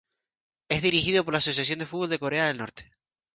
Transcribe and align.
Es 0.67 0.81
dirigida 0.81 1.21
por 1.21 1.35
la 1.35 1.37
Asociación 1.37 1.77
de 1.77 1.85
Fútbol 1.85 2.09
de 2.09 2.17
Corea 2.17 2.47
del 2.47 2.57
Norte. 2.57 2.89